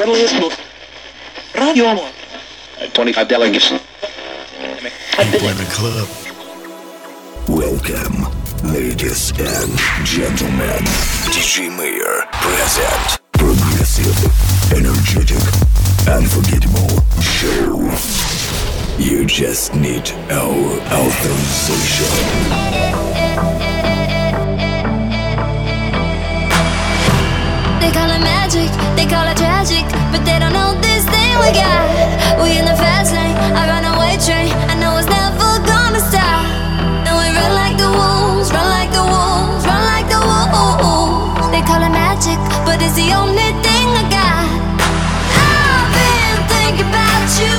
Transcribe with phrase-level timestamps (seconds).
[0.00, 0.54] friendliest book.
[1.54, 2.08] Radio Amor.
[2.80, 3.68] Uh, 25 delegates.
[3.68, 3.78] Play
[5.28, 6.08] the club.
[7.46, 8.26] Welcome,
[8.72, 10.84] ladies and gentlemen.
[11.28, 13.20] DJ Mayor present.
[13.32, 14.16] Progressive,
[14.72, 15.44] energetic,
[16.08, 16.88] unforgettable
[17.20, 17.76] show.
[18.98, 22.10] You just need our authorization.
[27.90, 29.82] They call it magic, they call it tragic,
[30.14, 32.38] but they don't know this thing we got.
[32.38, 34.54] We in the fast lane, I run away train.
[34.70, 36.46] I know it's never gonna stop.
[37.02, 41.50] And we run like the wolves, run like the wolves, run like the wolves.
[41.50, 44.46] They call it magic, but it's the only thing I got.
[45.34, 47.58] I've been thinking about you,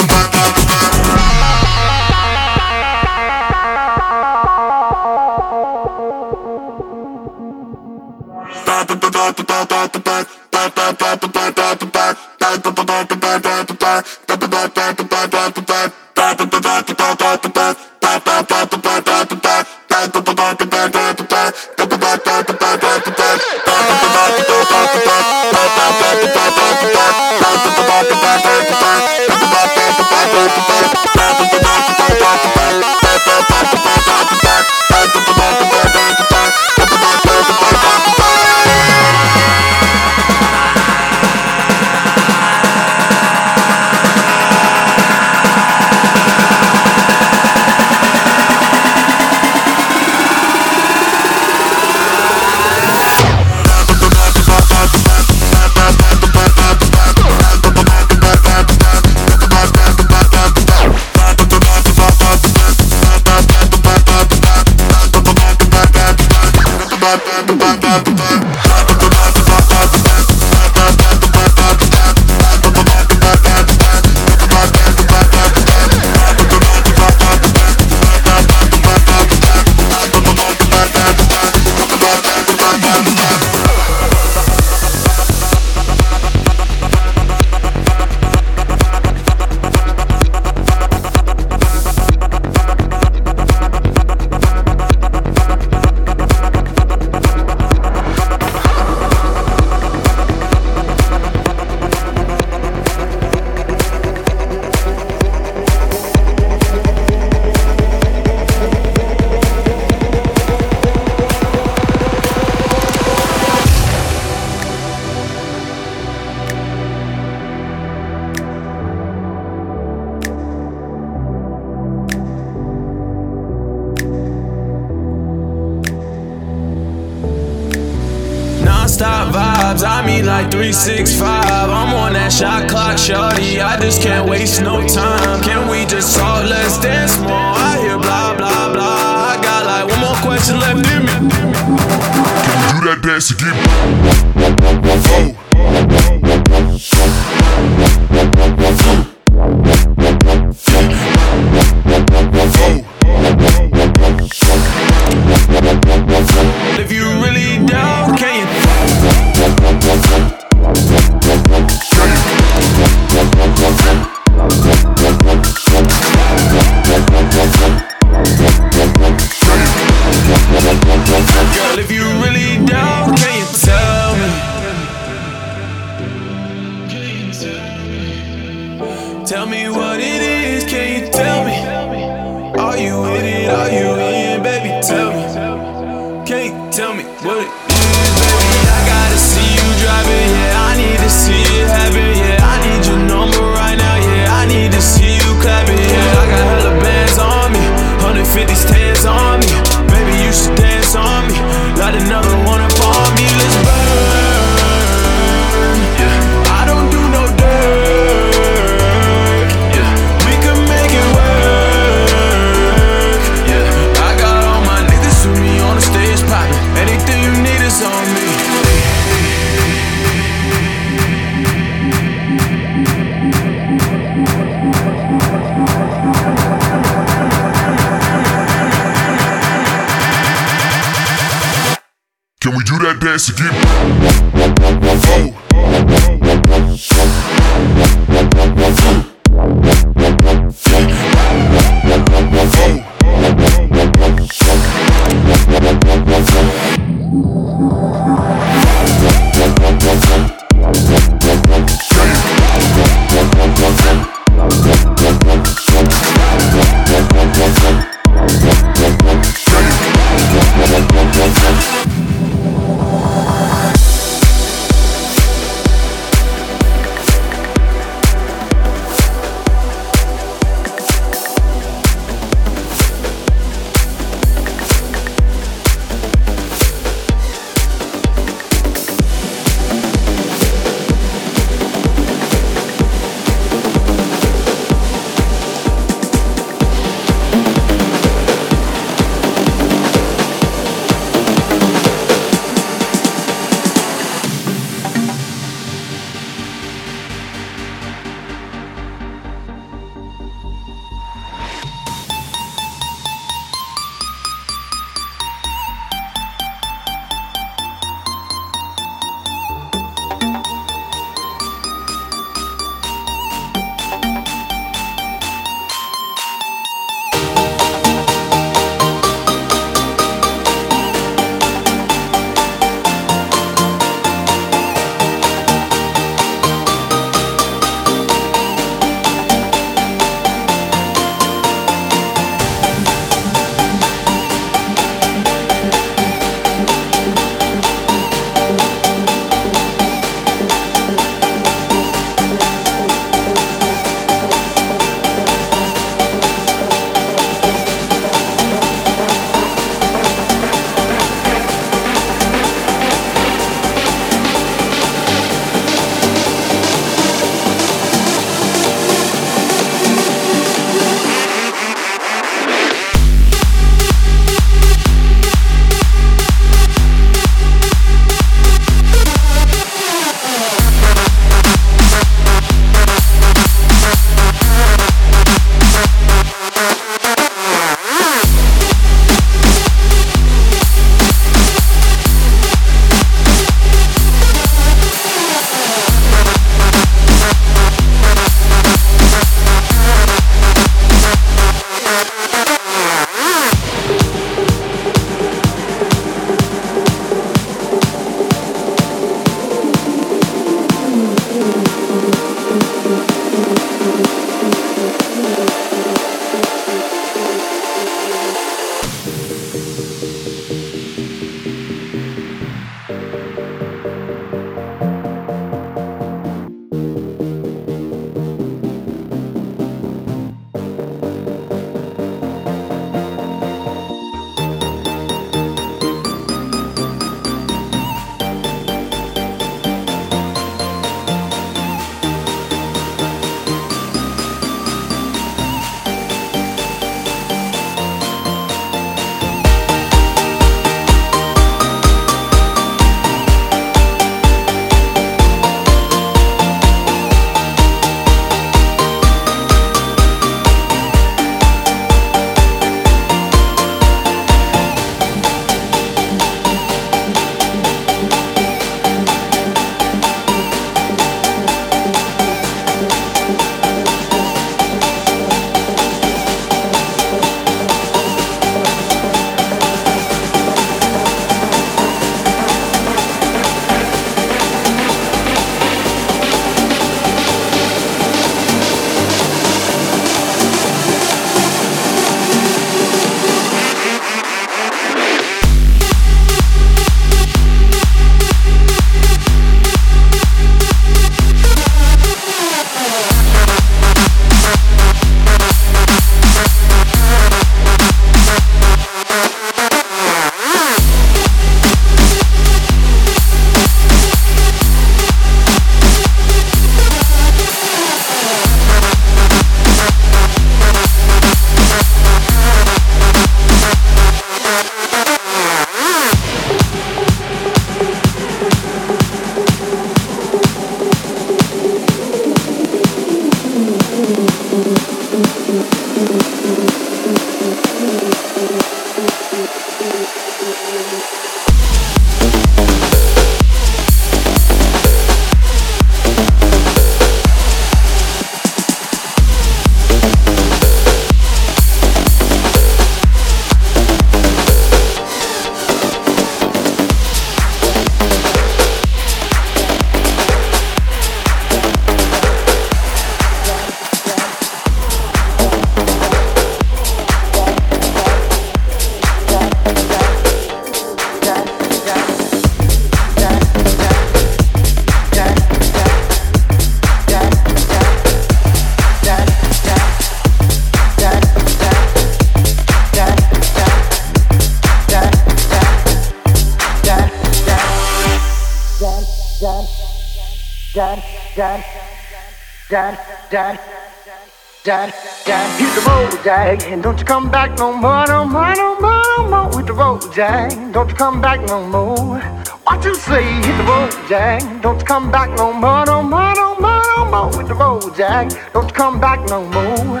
[586.50, 589.56] Jack, and don't you come back no more, no more, no more, no more.
[589.56, 592.18] Hit the road, Jack, don't you come back no more.
[592.64, 593.22] What you say?
[593.22, 597.04] Hit the road, Jack, don't you come back no more, no more, no more, no
[597.04, 597.30] more.
[597.36, 600.00] Hit the road, Jack, don't you come back no more.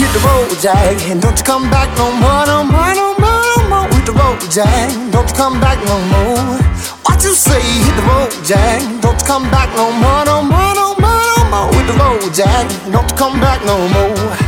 [0.00, 3.44] Hit the road, Jack, and don't you come back no more, no more, no more,
[3.52, 3.88] no more.
[3.92, 6.56] Hit the road, Jack, don't you come back no more.
[7.04, 7.60] What you say?
[7.60, 11.44] Hit the road, Jack, don't you come back no more, no more, no more, no
[11.52, 11.68] more.
[11.76, 14.47] Hit the road, Jack, don't you come back no more.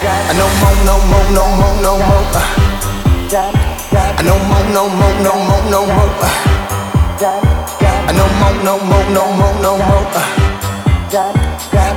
[0.00, 2.22] No more, no more, no more, no more.
[4.22, 6.10] No more, no more, no more, no more.
[8.14, 10.06] No more, no more, no more, no more.